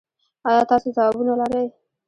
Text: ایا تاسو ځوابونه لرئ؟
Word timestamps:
ایا 0.47 0.63
تاسو 0.69 0.87
ځوابونه 0.95 1.33
لرئ؟ 1.39 1.67